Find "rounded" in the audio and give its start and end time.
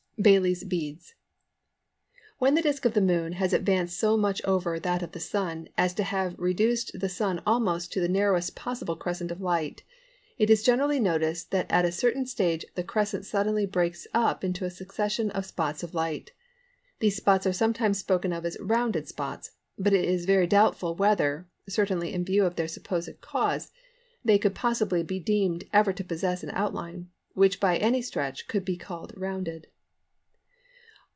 18.59-19.07, 29.17-29.65